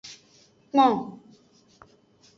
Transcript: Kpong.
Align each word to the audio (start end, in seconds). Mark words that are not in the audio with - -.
Kpong. 0.69 0.99